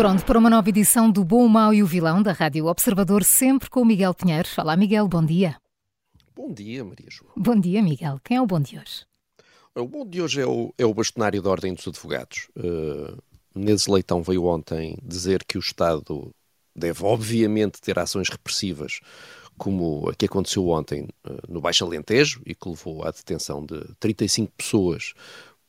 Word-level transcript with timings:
Pronto 0.00 0.24
para 0.24 0.38
uma 0.38 0.48
nova 0.48 0.66
edição 0.66 1.10
do 1.10 1.22
Bom, 1.22 1.44
o 1.44 1.48
Mau 1.50 1.74
e 1.74 1.82
o 1.82 1.86
Vilão 1.86 2.22
da 2.22 2.32
Rádio 2.32 2.64
Observador, 2.64 3.22
sempre 3.22 3.68
com 3.68 3.82
o 3.82 3.84
Miguel 3.84 4.14
Pinheiro. 4.14 4.48
Olá, 4.56 4.74
Miguel, 4.74 5.06
bom 5.06 5.22
dia. 5.22 5.58
Bom 6.34 6.50
dia, 6.50 6.82
Maria 6.82 7.08
João. 7.10 7.30
Bom 7.36 7.60
dia, 7.60 7.82
Miguel. 7.82 8.18
Quem 8.24 8.38
é 8.38 8.40
o 8.40 8.46
bom 8.46 8.58
de 8.60 8.78
hoje? 8.78 9.04
O 9.74 9.86
bom 9.86 10.06
de 10.06 10.22
hoje 10.22 10.40
é 10.40 10.46
o, 10.46 10.72
é 10.78 10.86
o 10.86 10.94
bastonário 10.94 11.42
da 11.42 11.50
Ordem 11.50 11.74
dos 11.74 11.86
Advogados. 11.86 12.48
Uh, 12.56 13.22
Menezes 13.54 13.88
Leitão 13.88 14.22
veio 14.22 14.46
ontem 14.46 14.96
dizer 15.02 15.44
que 15.44 15.58
o 15.58 15.60
Estado 15.60 16.30
deve, 16.74 17.04
obviamente, 17.04 17.78
ter 17.78 17.98
ações 17.98 18.30
repressivas, 18.30 19.00
como 19.58 20.08
a 20.08 20.14
que 20.14 20.24
aconteceu 20.24 20.66
ontem 20.68 21.10
uh, 21.26 21.42
no 21.46 21.60
Baixo 21.60 21.84
Alentejo 21.84 22.40
e 22.46 22.54
que 22.54 22.70
levou 22.70 23.04
à 23.04 23.10
detenção 23.10 23.66
de 23.66 23.84
35 24.00 24.50
pessoas 24.56 25.12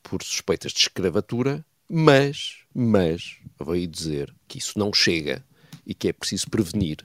por 0.02 0.22
suspeitas 0.22 0.72
de 0.72 0.78
escravatura, 0.78 1.62
mas, 1.94 2.64
mas, 2.74 3.36
veio 3.62 3.86
dizer 3.86 4.34
que 4.48 4.56
isso 4.56 4.78
não 4.78 4.94
chega 4.94 5.44
e 5.86 5.92
que 5.92 6.08
é 6.08 6.12
preciso 6.12 6.48
prevenir. 6.48 7.04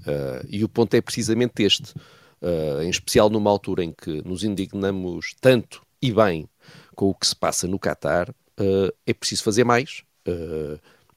Uh, 0.00 0.46
e 0.50 0.62
o 0.62 0.68
ponto 0.68 0.92
é 0.92 1.00
precisamente 1.00 1.62
este, 1.62 1.94
uh, 2.42 2.82
em 2.82 2.90
especial 2.90 3.30
numa 3.30 3.50
altura 3.50 3.82
em 3.82 3.92
que 3.92 4.20
nos 4.28 4.44
indignamos 4.44 5.34
tanto 5.40 5.80
e 6.02 6.12
bem 6.12 6.46
com 6.94 7.08
o 7.08 7.14
que 7.14 7.26
se 7.26 7.34
passa 7.34 7.66
no 7.66 7.78
Catar, 7.78 8.28
uh, 8.28 8.94
é 9.06 9.14
preciso 9.14 9.42
fazer 9.42 9.64
mais. 9.64 10.02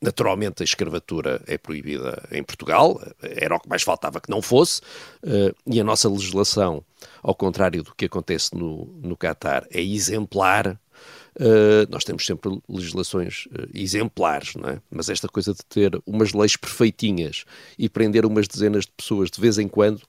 naturalmente, 0.02 0.64
a 0.64 0.66
escravatura 0.66 1.44
é 1.46 1.58
proibida 1.58 2.26
em 2.32 2.42
Portugal, 2.42 3.02
era 3.22 3.58
o 3.58 3.60
que 3.60 3.68
mais 3.68 3.84
faltava 3.84 4.22
que 4.22 4.30
não 4.30 4.42
fosse, 4.42 4.80
e 5.66 5.78
a 5.78 5.84
nossa 5.84 6.08
legislação, 6.08 6.86
ao 7.22 7.36
contrário 7.36 7.84
do 7.84 7.94
que 7.94 8.06
acontece 8.06 8.56
no, 8.56 8.86
no 9.04 9.18
Catar, 9.18 9.68
é 9.70 9.82
exemplar 9.82 10.80
Uh, 11.40 11.88
nós 11.90 12.04
temos 12.04 12.26
sempre 12.26 12.60
legislações 12.68 13.46
uh, 13.46 13.70
exemplares, 13.74 14.56
não 14.56 14.70
é? 14.70 14.82
mas 14.92 15.08
esta 15.08 15.30
coisa 15.30 15.54
de 15.54 15.64
ter 15.64 15.98
umas 16.06 16.34
leis 16.34 16.58
perfeitinhas 16.58 17.46
e 17.78 17.88
prender 17.88 18.26
umas 18.26 18.46
dezenas 18.46 18.84
de 18.84 18.92
pessoas 18.92 19.32
de 19.32 19.40
vez 19.40 19.58
em 19.58 19.68
quando, 19.68 20.02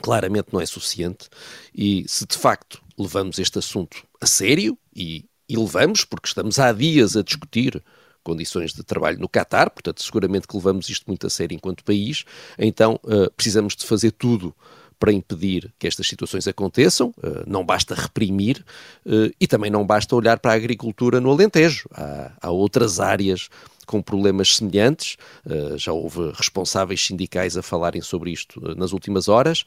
claramente 0.00 0.48
não 0.52 0.60
é 0.60 0.66
suficiente. 0.66 1.28
E 1.74 2.04
se 2.06 2.24
de 2.24 2.38
facto 2.38 2.80
levamos 2.96 3.40
este 3.40 3.58
assunto 3.58 4.06
a 4.20 4.26
sério, 4.26 4.78
e, 4.94 5.24
e 5.48 5.56
levamos, 5.56 6.04
porque 6.04 6.28
estamos 6.28 6.60
há 6.60 6.72
dias 6.72 7.16
a 7.16 7.22
discutir 7.22 7.82
condições 8.22 8.72
de 8.72 8.82
trabalho 8.82 9.18
no 9.18 9.28
Catar, 9.28 9.68
portanto, 9.70 10.02
seguramente 10.02 10.46
que 10.48 10.56
levamos 10.56 10.88
isto 10.88 11.04
muito 11.06 11.26
a 11.26 11.30
sério 11.30 11.54
enquanto 11.54 11.84
país, 11.84 12.24
então 12.56 12.98
uh, 13.04 13.30
precisamos 13.36 13.76
de 13.76 13.84
fazer 13.84 14.12
tudo 14.12 14.54
para 14.98 15.12
impedir 15.12 15.72
que 15.78 15.86
estas 15.86 16.06
situações 16.06 16.46
aconteçam, 16.48 17.08
uh, 17.18 17.44
não 17.46 17.64
basta 17.64 17.94
reprimir 17.94 18.64
uh, 19.06 19.30
e 19.40 19.46
também 19.46 19.70
não 19.70 19.86
basta 19.86 20.14
olhar 20.14 20.38
para 20.38 20.52
a 20.52 20.54
agricultura 20.54 21.20
no 21.20 21.30
Alentejo. 21.30 21.88
Há, 21.92 22.32
há 22.40 22.50
outras 22.50 23.00
áreas 23.00 23.48
com 23.86 24.00
problemas 24.00 24.56
semelhantes. 24.56 25.16
Uh, 25.44 25.76
já 25.76 25.92
houve 25.92 26.32
responsáveis 26.34 27.04
sindicais 27.04 27.56
a 27.56 27.62
falarem 27.62 28.00
sobre 28.00 28.30
isto 28.30 28.60
nas 28.76 28.92
últimas 28.92 29.28
horas 29.28 29.64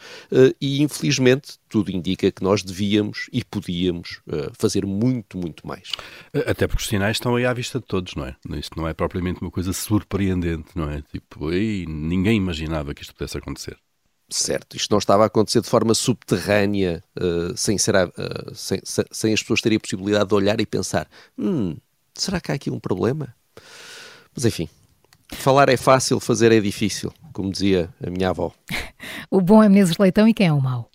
e, 0.60 0.82
infelizmente, 0.82 1.60
tudo 1.70 1.92
indica 1.92 2.32
que 2.32 2.44
nós 2.44 2.64
devíamos 2.64 3.30
e 3.32 3.44
podíamos 3.44 4.22
fazer 4.58 4.86
muito, 4.86 5.38
muito 5.38 5.68
mais. 5.68 5.92
Até 6.34 6.66
porque 6.68 6.82
os 6.82 6.88
sinais 6.88 7.18
estão 7.18 7.36
aí 7.36 7.46
à 7.46 7.54
vista 7.54 7.80
de 7.80 7.86
todos, 7.86 8.16
não 8.16 8.26
é? 8.26 8.36
Isto 8.58 8.80
não 8.80 8.88
é 8.88 8.94
propriamente 8.94 9.42
uma 9.42 9.52
coisa 9.52 9.72
surpreendente, 9.72 10.70
não 10.76 10.90
é? 10.90 11.02
Tipo, 11.12 11.52
ei, 11.52 11.86
ninguém 11.88 12.38
imaginava 12.38 12.94
que 12.94 13.04
isto 13.04 13.14
pudesse 13.14 13.38
acontecer. 13.38 13.78
Certo, 14.30 14.76
isto 14.76 14.92
não 14.92 14.98
estava 14.98 15.24
a 15.24 15.28
acontecer 15.28 15.62
de 15.62 15.70
forma 15.70 15.94
subterrânea, 15.94 17.02
uh, 17.18 17.56
sem, 17.56 17.78
ser, 17.78 17.96
uh, 17.96 18.54
sem, 18.54 18.82
sem, 18.84 19.34
as 19.34 19.42
pessoas 19.42 19.62
terem 19.62 19.78
a 19.78 19.80
possibilidade 19.80 20.28
de 20.28 20.36
olhar 20.36 20.60
e 20.60 20.66
pensar: 20.66 21.08
hum, 21.38 21.78
será 22.14 22.42
que 22.42 22.52
há 22.52 22.56
aqui 22.56 22.70
um 22.70 22.80
problema? 22.80 23.34
Mas 24.36 24.44
enfim, 24.44 24.68
falar 25.34 25.70
é 25.70 25.78
fácil, 25.78 26.20
fazer 26.20 26.52
é 26.52 26.60
difícil, 26.60 27.14
como 27.32 27.50
dizia 27.50 27.90
a 28.06 28.10
minha 28.10 28.30
avó. 28.30 28.52
o 29.32 29.40
bom 29.40 29.64
é 29.64 29.70
Menezes 29.70 29.98
Leitão 29.98 30.28
e 30.28 30.34
quem 30.34 30.48
é 30.48 30.54
o 30.54 30.62
mau? 30.62 30.92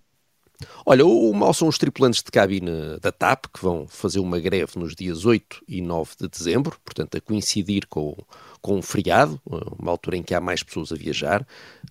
Olha, 0.84 1.04
o 1.06 1.32
mau 1.32 1.54
são 1.54 1.68
os 1.68 1.78
tripulantes 1.78 2.22
de 2.22 2.30
cabine 2.30 2.98
da 3.00 3.10
TAP, 3.10 3.46
que 3.46 3.62
vão 3.62 3.86
fazer 3.88 4.20
uma 4.20 4.38
greve 4.38 4.78
nos 4.78 4.94
dias 4.94 5.24
8 5.24 5.62
e 5.66 5.80
9 5.80 6.10
de 6.20 6.28
dezembro, 6.28 6.76
portanto, 6.84 7.16
a 7.16 7.20
coincidir 7.20 7.86
com, 7.88 8.16
com 8.60 8.76
um 8.76 8.82
feriado, 8.82 9.40
uma 9.78 9.90
altura 9.90 10.18
em 10.18 10.22
que 10.22 10.34
há 10.34 10.40
mais 10.40 10.62
pessoas 10.62 10.92
a 10.92 10.96
viajar. 10.96 11.46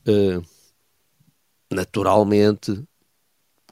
Uh, 0.07 0.41
naturalmente, 1.71 2.83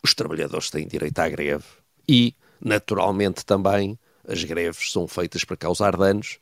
os 0.04 0.14
trabalhadores 0.14 0.70
têm 0.70 0.88
direito 0.88 1.20
à 1.20 1.30
greve 1.30 1.66
e, 2.08 2.34
naturalmente, 2.60 3.46
também 3.46 4.00
as 4.28 4.44
greves 4.44 4.92
são 4.92 5.08
feitas 5.08 5.44
para 5.44 5.58
causar 5.58 5.98
danos, 5.98 6.40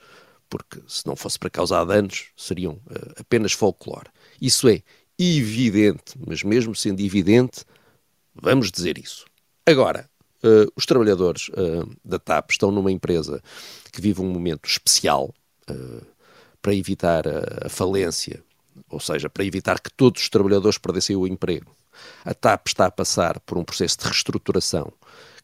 porque 0.50 0.80
se 0.88 1.06
não 1.06 1.16
fosse 1.16 1.40
para 1.40 1.50
causar 1.50 1.84
danos, 1.86 2.28
seriam 2.36 2.74
uh, 2.74 3.14
apenas 3.20 3.54
folclore. 3.54 4.10
Isso 4.42 4.68
é 4.70 4.82
evidente, 5.18 6.14
mas 6.26 6.44
mesmo 6.44 6.76
sendo 6.76 7.02
evidente, 7.02 7.64
vamos 8.36 8.72
dizer 8.72 8.98
isso. 8.98 9.26
Agora, 9.66 10.10
uh, 10.44 10.72
os 10.76 10.86
trabalhadores 10.86 11.50
uh, 11.50 11.90
da 12.04 12.20
TAP 12.20 12.52
estão 12.52 12.72
numa 12.72 12.92
empresa 12.92 13.42
que 13.92 14.02
vive 14.02 14.22
um 14.22 14.30
momento 14.32 14.68
especial 14.68 15.34
para 16.62 16.74
evitar 16.74 17.28
a, 17.28 17.66
a 17.66 17.70
falência 17.70 18.42
ou 18.90 19.00
seja, 19.00 19.30
para 19.30 19.46
evitar 19.46 19.80
que 19.80 19.92
todos 19.92 20.22
os 20.22 20.30
trabalhadores 20.30 20.78
perdessem 20.78 21.16
o 21.16 21.28
emprego. 21.28 21.76
A 22.24 22.34
TAP 22.34 22.68
está 22.68 22.86
a 22.86 22.92
passar 22.92 23.40
por 23.42 23.58
um 23.58 23.64
processo 23.64 23.98
de 24.00 24.06
reestruturação 24.06 24.92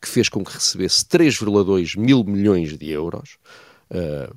que 0.02 0.08
fez 0.08 0.28
com 0.28 0.44
que 0.44 0.54
recebesse 0.54 1.06
3,2 1.06 1.98
mil 1.98 2.24
milhões 2.26 2.78
de 2.78 2.90
euros. 2.92 3.38
Uh, 3.90 4.36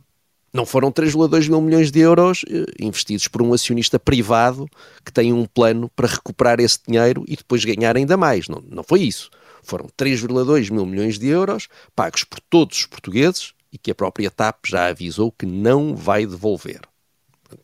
não 0.52 0.64
foram 0.64 0.92
3,2 0.92 1.48
mil 1.48 1.60
milhões 1.60 1.90
de 1.90 1.98
euros 1.98 2.44
uh, 2.44 2.64
investidos 2.78 3.26
por 3.26 3.42
um 3.42 3.52
acionista 3.52 3.98
privado 3.98 4.68
que 5.04 5.12
tem 5.12 5.32
um 5.32 5.44
plano 5.44 5.90
para 5.94 6.06
recuperar 6.06 6.60
esse 6.60 6.78
dinheiro 6.86 7.24
e 7.26 7.36
depois 7.36 7.64
ganhar 7.64 7.96
ainda 7.96 8.16
mais. 8.16 8.48
Não, 8.48 8.62
não 8.70 8.84
foi 8.84 9.02
isso. 9.02 9.28
Foram 9.62 9.86
3,2 9.98 10.70
mil 10.70 10.86
milhões 10.86 11.18
de 11.18 11.26
euros 11.26 11.66
pagos 11.96 12.22
por 12.22 12.38
todos 12.40 12.78
os 12.78 12.86
portugueses 12.86 13.52
e 13.72 13.76
que 13.76 13.90
a 13.90 13.94
própria 13.94 14.30
TAP 14.30 14.66
já 14.66 14.86
avisou 14.86 15.32
que 15.32 15.44
não 15.44 15.96
vai 15.96 16.24
devolver 16.24 16.80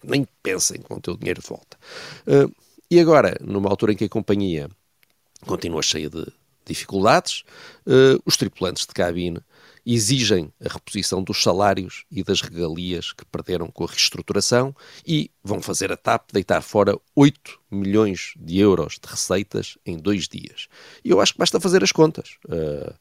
nem 0.03 0.27
pensem 0.43 0.81
com 0.81 0.95
o 0.95 1.01
teu 1.01 1.17
dinheiro 1.17 1.41
de 1.41 1.49
volta. 1.49 1.77
Uh, 2.27 2.55
e 2.91 3.01
agora, 3.01 3.37
numa 3.41 3.71
altura 3.71 3.93
em 3.93 3.97
que 3.97 4.05
a 4.05 4.09
companhia 4.09 4.69
continua 5.47 5.83
cheia 5.83 6.11
de 6.11 6.27
dificuldades, 6.65 7.43
uh, 7.87 8.21
os 8.25 8.37
tripulantes 8.37 8.87
de 8.87 8.93
cabine 8.93 9.41
exigem 9.85 10.53
a 10.65 10.73
reposição 10.73 11.23
dos 11.23 11.43
salários 11.43 12.05
e 12.11 12.23
das 12.23 12.41
regalias 12.41 13.13
que 13.13 13.25
perderam 13.25 13.69
com 13.69 13.85
a 13.85 13.89
reestruturação 13.89 14.75
e 15.07 15.31
vão 15.43 15.61
fazer 15.61 15.91
a 15.91 15.97
TAP 15.97 16.31
deitar 16.33 16.63
fora 16.63 16.97
8 17.17 17.59
milhões 17.71 18.35
de 18.37 18.59
euros 18.59 18.99
de 19.03 19.11
receitas 19.11 19.77
em 19.85 19.97
dois 19.97 20.29
dias. 20.29 20.69
E 21.05 21.11
eu 21.11 21.21
acho 21.21 21.33
que 21.33 21.39
basta 21.39 21.59
fazer 21.59 21.83
as 21.83 21.91
contas. 21.91 22.37
Uh, 22.47 22.95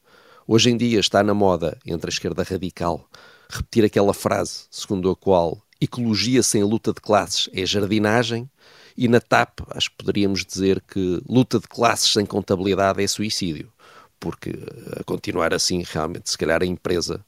hoje 0.46 0.70
em 0.70 0.76
dia 0.76 0.98
está 0.98 1.22
na 1.22 1.34
moda, 1.34 1.78
entre 1.86 2.10
a 2.10 2.12
esquerda 2.12 2.42
radical, 2.42 3.08
repetir 3.48 3.84
aquela 3.84 4.14
frase 4.14 4.64
segundo 4.70 5.10
a 5.10 5.16
qual 5.16 5.62
ecologia 5.84 6.42
sem 6.42 6.62
luta 6.62 6.92
de 6.92 7.00
classes 7.00 7.48
é 7.52 7.66
jardinagem, 7.66 8.48
e 8.96 9.08
na 9.08 9.20
TAP 9.20 9.60
acho 9.70 9.90
que 9.90 9.96
poderíamos 9.96 10.44
dizer 10.44 10.80
que 10.80 11.20
luta 11.28 11.58
de 11.58 11.66
classes 11.66 12.12
sem 12.12 12.26
contabilidade 12.26 13.02
é 13.02 13.06
suicídio, 13.06 13.72
porque 14.20 14.50
eh, 14.50 15.00
a 15.00 15.04
continuar 15.04 15.54
assim, 15.54 15.82
realmente, 15.82 16.30
se 16.30 16.38
calhar 16.38 16.62
a 16.62 16.66
empresa 16.66 17.24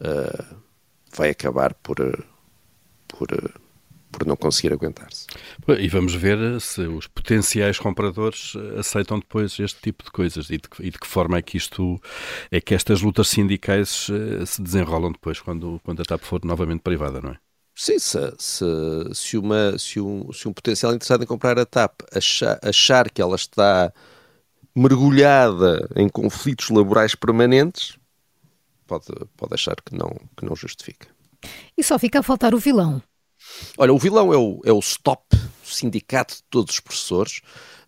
uh, 0.00 0.56
vai 1.16 1.30
acabar 1.30 1.72
por, 1.74 2.00
uh, 2.00 2.24
por, 3.06 3.28
por 4.10 4.26
não 4.26 4.36
conseguir 4.36 4.72
aguentar-se. 4.72 5.26
E 5.78 5.88
vamos 5.88 6.14
ver 6.14 6.60
se 6.60 6.82
os 6.82 7.06
potenciais 7.06 7.78
compradores 7.78 8.54
aceitam 8.76 9.20
depois 9.20 9.58
este 9.58 9.80
tipo 9.80 10.04
de 10.04 10.10
coisas 10.10 10.50
e 10.50 10.58
de, 10.58 10.68
e 10.80 10.90
de 10.90 10.98
que 10.98 11.06
forma 11.06 11.38
é 11.38 11.42
que 11.42 11.56
isto 11.56 12.00
é 12.50 12.60
que 12.60 12.74
estas 12.74 13.02
lutas 13.02 13.28
sindicais 13.28 14.08
se 14.46 14.60
desenrolam 14.60 15.12
depois 15.12 15.40
quando, 15.40 15.80
quando 15.84 16.02
a 16.02 16.04
TAP 16.04 16.22
for 16.22 16.44
novamente 16.44 16.80
privada, 16.80 17.20
não 17.20 17.30
é? 17.30 17.38
Sim, 17.76 17.98
se, 17.98 18.18
se, 18.38 18.64
se, 19.12 19.36
uma, 19.36 19.76
se, 19.78 20.00
um, 20.00 20.32
se 20.32 20.46
um 20.46 20.52
potencial 20.52 20.92
interessado 20.94 21.24
em 21.24 21.26
comprar 21.26 21.58
a 21.58 21.66
TAP 21.66 22.02
achar, 22.14 22.58
achar 22.62 23.10
que 23.10 23.20
ela 23.20 23.34
está 23.34 23.92
mergulhada 24.74 25.88
em 25.96 26.08
conflitos 26.08 26.70
laborais 26.70 27.14
permanentes, 27.14 27.98
pode, 28.86 29.06
pode 29.36 29.54
achar 29.54 29.76
que 29.76 29.94
não, 29.94 30.10
que 30.36 30.44
não 30.44 30.54
justifica. 30.54 31.08
E 31.76 31.82
só 31.82 31.98
fica 31.98 32.20
a 32.20 32.22
faltar 32.22 32.54
o 32.54 32.58
vilão. 32.58 33.02
Olha, 33.76 33.92
o 33.92 33.98
vilão 33.98 34.32
é 34.32 34.36
o, 34.36 34.60
é 34.64 34.72
o 34.72 34.80
STOP, 34.80 35.34
o 35.34 35.66
Sindicato 35.66 36.36
de 36.36 36.42
Todos 36.48 36.74
os 36.74 36.80
Professores. 36.80 37.40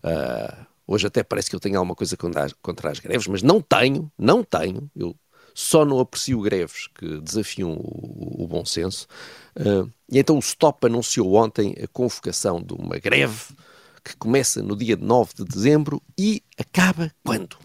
Uh, 0.03 0.65
hoje 0.85 1.07
até 1.07 1.23
parece 1.23 1.49
que 1.49 1.55
eu 1.55 1.59
tenho 1.59 1.77
alguma 1.77 1.95
coisa 1.95 2.15
contra, 2.15 2.47
contra 2.61 2.91
as 2.91 2.99
greves, 2.99 3.27
mas 3.27 3.41
não 3.41 3.61
tenho, 3.61 4.11
não 4.17 4.43
tenho. 4.43 4.89
Eu 4.95 5.15
só 5.59 5.83
não 5.83 5.99
aprecio 5.99 6.39
greves 6.39 6.85
que 6.85 7.19
desafiam 7.19 7.71
o, 7.71 8.43
o 8.43 8.47
bom 8.47 8.63
senso. 8.63 9.07
Uh, 9.55 9.91
e 10.07 10.19
então 10.19 10.37
o 10.37 10.41
STOP 10.41 10.85
anunciou 10.85 11.33
ontem 11.33 11.75
a 11.83 11.87
convocação 11.87 12.61
de 12.61 12.75
uma 12.75 12.99
greve 12.99 13.55
que 14.03 14.15
começa 14.17 14.61
no 14.61 14.75
dia 14.75 14.95
9 14.95 15.33
de 15.37 15.45
dezembro 15.45 15.99
e 16.15 16.43
acaba 16.59 17.11
quando? 17.23 17.57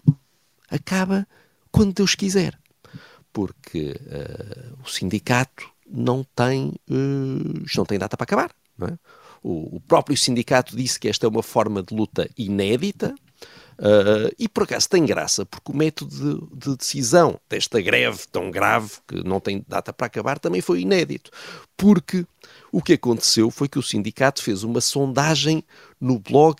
Acaba 0.67 1.27
quando 1.71 1.93
Deus 1.93 2.15
quiser. 2.15 2.59
Porque 3.31 3.91
uh, 3.91 4.75
o 4.83 4.89
sindicato 4.89 5.69
não 5.87 6.23
tem, 6.35 6.73
uh, 6.89 7.63
não 7.77 7.85
tem 7.85 7.99
data 7.99 8.17
para 8.17 8.23
acabar. 8.23 8.51
É? 8.81 8.97
O, 9.43 9.75
o, 9.75 9.79
próprio 9.81 10.17
sindicato 10.17 10.75
disse 10.75 10.99
que 10.99 11.07
esta 11.07 11.27
é 11.27 11.29
uma 11.29 11.43
forma 11.43 11.83
de 11.83 11.93
luta 11.93 12.27
inédita 12.35 13.13
uh, 13.79 14.33
e 14.37 14.47
por 14.47 14.63
acaso 14.63 14.89
tem 14.89 15.05
graça, 15.05 15.45
porque 15.45 15.71
o 15.71 15.75
método 15.75 16.49
de, 16.49 16.69
de, 16.69 16.77
decisão 16.77 17.39
desta 17.49 17.81
greve 17.81 18.19
tão 18.31 18.49
grave, 18.51 18.91
que 19.07 19.23
não 19.23 19.39
tem 19.39 19.63
data 19.67 19.91
para 19.93 20.07
acabar, 20.07 20.39
também 20.39 20.61
foi 20.61 20.81
inédito. 20.81 21.31
Porque 21.75 22.25
o 22.71 22.81
que 22.81 22.93
aconteceu 22.93 23.49
foi 23.49 23.67
que 23.67 23.79
o 23.79 23.83
sindicato 23.83 24.41
fez 24.41 24.63
uma 24.63 24.81
sondagem 24.81 25.63
no 25.99 26.19
blog 26.19 26.57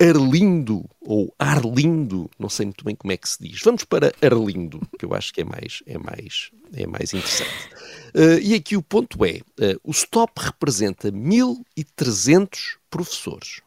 Arlindo, 0.00 0.84
ou 1.00 1.32
Arlindo, 1.38 2.28
não 2.38 2.48
sei 2.48 2.66
muito 2.66 2.84
bem 2.84 2.96
como 2.96 3.12
é 3.12 3.16
que 3.16 3.28
se 3.28 3.38
diz. 3.40 3.60
Vamos 3.62 3.84
para 3.84 4.12
Arlindo, 4.20 4.80
que 4.98 5.04
eu 5.04 5.14
acho 5.14 5.32
que 5.32 5.40
é 5.40 5.44
mais, 5.44 5.82
é 5.86 5.96
mais, 5.96 6.50
é 6.74 6.86
mais 6.86 7.14
interessante. 7.14 7.68
Uh, 8.14 8.38
e 8.42 8.54
aqui 8.54 8.76
o 8.76 8.82
ponto 8.82 9.24
é, 9.24 9.40
uh, 9.60 9.80
o 9.84 9.92
STOP 9.92 10.32
representa 10.36 11.12
1.300 11.12 12.76
professores. 12.90 13.60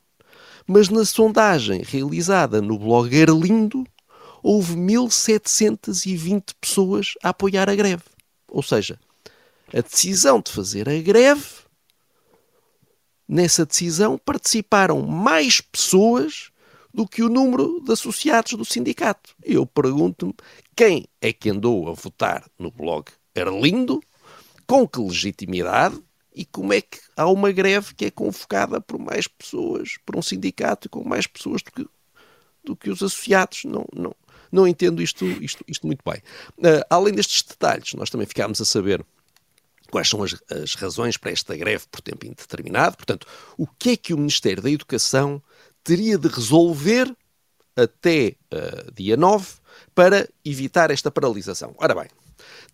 Mas 0.67 0.89
na 0.89 1.05
sondagem 1.05 1.81
realizada 1.81 2.61
no 2.61 2.77
blog 2.77 3.09
Arlindo, 3.21 3.85
houve 4.43 4.75
1.720 4.75 6.53
pessoas 6.59 7.13
a 7.23 7.29
apoiar 7.29 7.69
a 7.69 7.75
greve. 7.75 8.03
Ou 8.49 8.61
seja, 8.61 8.99
a 9.73 9.81
decisão 9.81 10.41
de 10.41 10.51
fazer 10.51 10.89
a 10.89 11.01
greve 11.01 11.45
nessa 13.27 13.65
decisão 13.65 14.17
participaram 14.17 15.01
mais 15.01 15.61
pessoas 15.61 16.49
do 16.93 17.07
que 17.07 17.21
o 17.21 17.29
número 17.29 17.81
de 17.81 17.91
associados 17.91 18.53
do 18.53 18.65
sindicato. 18.65 19.35
Eu 19.43 19.65
pergunto-me 19.65 20.33
quem 20.75 21.07
é 21.21 21.31
que 21.31 21.49
andou 21.49 21.89
a 21.89 21.93
votar 21.93 22.45
no 22.57 22.71
blog 22.71 23.05
Arlindo, 23.35 24.01
com 24.65 24.87
que 24.87 24.99
legitimidade 24.99 26.01
e 26.37 26.45
como 26.45 26.71
é 26.71 26.81
que 26.81 26.99
há 27.15 27.27
uma 27.27 27.51
greve 27.51 27.95
que 27.95 28.05
é 28.05 28.11
convocada 28.11 28.79
por 28.79 28.99
mais 28.99 29.27
pessoas, 29.27 29.97
por 30.05 30.15
um 30.15 30.21
sindicato 30.21 30.87
com 30.87 31.03
mais 31.03 31.25
pessoas 31.25 31.63
do 31.63 31.71
que, 31.71 31.87
do 32.63 32.75
que 32.75 32.91
os 32.91 33.01
associados. 33.01 33.63
Não, 33.65 33.83
não, 33.91 34.15
não 34.51 34.67
entendo 34.67 35.01
isto, 35.01 35.25
isto, 35.25 35.65
isto 35.67 35.87
muito 35.87 36.03
bem. 36.05 36.21
Uh, 36.59 36.85
além 36.91 37.15
destes 37.15 37.41
detalhes, 37.41 37.95
nós 37.95 38.11
também 38.11 38.27
ficámos 38.27 38.61
a 38.61 38.65
saber 38.65 39.03
quais 39.89 40.07
são 40.07 40.21
as, 40.21 40.35
as, 40.51 40.75
razões 40.75 41.17
para 41.17 41.31
esta 41.31 41.57
greve 41.57 41.85
por 41.89 42.01
tempo 42.01 42.27
indeterminado. 42.27 42.95
Portanto, 42.97 43.25
o 43.57 43.65
que 43.65 43.91
é 43.91 43.97
que 43.97 44.13
o 44.13 44.17
Ministério 44.17 44.61
da 44.61 44.69
Educação 44.69 45.41
teria 45.83 46.19
de 46.19 46.27
resolver 46.27 47.11
até 47.75 48.35
uh, 48.53 48.91
dia 48.93 49.17
9 49.17 49.55
para 49.95 50.29
evitar 50.45 50.91
esta 50.91 51.09
paralisação? 51.09 51.73
Ora 51.79 51.95
bem, 51.95 52.09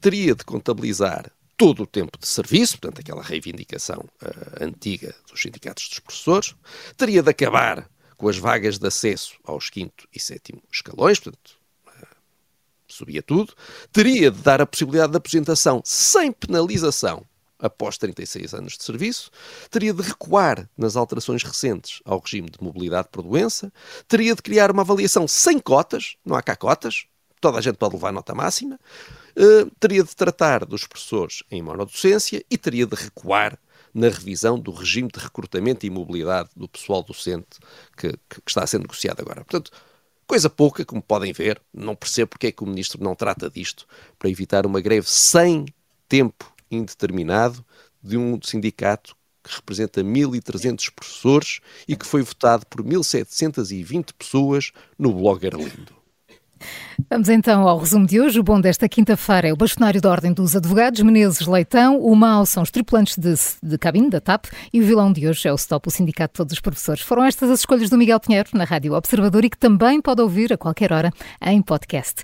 teria 0.01 0.35
de 0.35 0.43
contabilizar 0.43 1.31
todo 1.63 1.83
o 1.83 1.87
tempo 1.87 2.19
de 2.19 2.27
serviço, 2.27 2.77
portanto, 2.77 2.99
aquela 2.99 3.23
reivindicação 3.23 3.99
uh, 4.21 4.63
antiga 4.63 5.15
dos 5.31 5.41
sindicatos 5.41 5.87
dos 5.87 5.99
professores, 5.99 6.55
teria 6.97 7.23
de 7.23 7.29
acabar 7.29 7.89
com 8.17 8.27
as 8.27 8.37
vagas 8.37 8.77
de 8.77 8.85
acesso 8.85 9.35
aos 9.45 9.69
quinto 9.69 10.05
e 10.13 10.19
sétimo 10.19 10.61
escalões, 10.69 11.21
portanto, 11.21 11.57
subia 12.85 13.23
tudo, 13.23 13.53
teria 13.93 14.29
de 14.29 14.41
dar 14.41 14.61
a 14.61 14.65
possibilidade 14.65 15.11
de 15.11 15.17
aposentação 15.17 15.81
sem 15.85 16.33
penalização 16.33 17.25
após 17.57 17.97
36 17.97 18.53
anos 18.53 18.77
de 18.77 18.83
serviço, 18.83 19.31
teria 19.71 19.93
de 19.93 20.01
recuar 20.01 20.69
nas 20.77 20.97
alterações 20.97 21.43
recentes 21.43 22.01
ao 22.03 22.19
regime 22.19 22.49
de 22.49 22.61
mobilidade 22.61 23.07
por 23.09 23.23
doença, 23.23 23.71
teria 24.05 24.35
de 24.35 24.41
criar 24.41 24.69
uma 24.69 24.81
avaliação 24.81 25.29
sem 25.29 25.59
cotas, 25.59 26.17
não 26.25 26.35
há 26.35 26.41
cá 26.41 26.57
cotas, 26.57 27.05
toda 27.43 27.57
a 27.57 27.61
gente 27.61 27.75
pode 27.75 27.95
levar 27.95 28.13
nota 28.13 28.33
máxima, 28.33 28.79
uh, 29.37 29.69
teria 29.77 30.01
de 30.01 30.15
tratar 30.15 30.65
dos 30.65 30.87
professores 30.87 31.43
em 31.51 31.61
monodocência 31.61 32.41
e 32.49 32.57
teria 32.57 32.87
de 32.87 32.95
recuar 32.95 33.59
na 33.93 34.07
revisão 34.07 34.57
do 34.57 34.71
regime 34.71 35.09
de 35.13 35.19
recrutamento 35.19 35.85
e 35.85 35.89
mobilidade 35.89 36.49
do 36.55 36.69
pessoal 36.69 37.03
docente 37.03 37.59
que, 37.97 38.13
que 38.29 38.41
está 38.47 38.63
a 38.63 38.67
ser 38.67 38.79
negociado 38.79 39.19
agora. 39.19 39.43
Portanto, 39.43 39.71
Coisa 40.25 40.49
pouca, 40.49 40.85
como 40.85 41.01
podem 41.01 41.33
ver, 41.33 41.61
não 41.73 41.93
percebo 41.95 42.29
porque 42.29 42.47
é 42.47 42.51
que 42.51 42.63
o 42.63 42.65
ministro 42.65 43.03
não 43.03 43.13
trata 43.13 43.49
disto 43.49 43.85
para 44.17 44.29
evitar 44.29 44.65
uma 44.65 44.79
greve 44.79 45.07
sem 45.09 45.65
tempo 46.07 46.49
indeterminado 46.71 47.63
de 48.01 48.17
um 48.17 48.39
sindicato 48.41 49.17
que 49.43 49.53
representa 49.53 50.01
1.300 50.01 50.91
professores 50.95 51.59
e 51.85 51.95
que 51.97 52.05
foi 52.05 52.21
votado 52.21 52.65
por 52.67 52.81
1.720 52.81 54.13
pessoas 54.17 54.71
no 54.97 55.13
blog 55.13 55.45
Arlindo. 55.45 56.02
Vamos 57.09 57.29
então 57.29 57.67
ao 57.67 57.77
resumo 57.77 58.05
de 58.05 58.19
hoje. 58.19 58.39
O 58.39 58.43
bom 58.43 58.59
desta 58.59 58.87
quinta-feira 58.87 59.47
é 59.47 59.53
o 59.53 59.55
bastonário 59.55 60.01
da 60.01 60.09
Ordem 60.09 60.33
dos 60.33 60.55
Advogados, 60.55 61.01
Menezes 61.01 61.47
Leitão. 61.47 61.99
O 61.99 62.15
mau 62.15 62.45
são 62.45 62.63
os 62.63 62.71
tripulantes 62.71 63.17
de, 63.17 63.33
de 63.61 63.77
cabine 63.77 64.09
da 64.09 64.19
TAP. 64.19 64.45
E 64.71 64.81
o 64.81 64.85
vilão 64.85 65.11
de 65.11 65.27
hoje 65.27 65.47
é 65.47 65.53
o 65.53 65.57
STOP, 65.57 65.87
o 65.87 65.91
Sindicato 65.91 66.33
de 66.33 66.37
Todos 66.37 66.53
os 66.53 66.59
Professores. 66.59 67.01
Foram 67.01 67.23
estas 67.23 67.49
as 67.49 67.59
escolhas 67.59 67.89
do 67.89 67.97
Miguel 67.97 68.19
Pinheiro 68.19 68.49
na 68.53 68.63
Rádio 68.63 68.93
Observador 68.93 69.45
e 69.45 69.49
que 69.49 69.57
também 69.57 70.01
pode 70.01 70.21
ouvir 70.21 70.53
a 70.53 70.57
qualquer 70.57 70.91
hora 70.91 71.11
em 71.41 71.61
podcast. 71.61 72.23